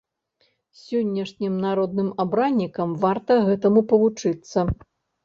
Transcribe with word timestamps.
Сённяшнім 0.83 1.59
народным 1.65 2.07
абраннікам 2.25 2.97
варта 3.05 3.37
гэтаму 3.51 3.85
павучыцца. 3.93 4.59